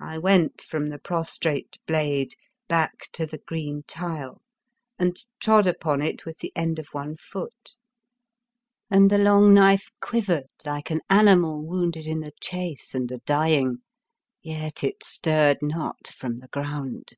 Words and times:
I 0.00 0.16
went 0.16 0.60
from 0.62 0.86
the 0.90 0.98
prostrate 1.00 1.78
blade 1.88 2.34
back 2.68 3.08
to 3.14 3.26
the 3.26 3.38
green 3.38 3.82
tile 3.88 4.40
and 4.96 5.18
trod 5.40 5.66
upon 5.66 6.00
it 6.02 6.24
with 6.24 6.38
the 6.38 6.52
end 6.54 6.78
of 6.78 6.86
one 6.94 7.16
foot, 7.16 7.72
and 8.88 9.10
the 9.10 9.18
long 9.18 9.52
knife 9.52 9.90
quivered 10.00 10.46
like 10.64 10.88
an 10.92 11.00
animal 11.10 11.64
wounded 11.66 12.06
in 12.06 12.20
the 12.20 12.32
chase 12.40 12.94
and 12.94 13.10
a 13.10 13.18
dying, 13.26 13.78
yet 14.40 14.84
it 14.84 15.02
stirred 15.02 15.58
not 15.62 16.06
from 16.06 16.38
the 16.38 16.46
ground. 16.46 17.14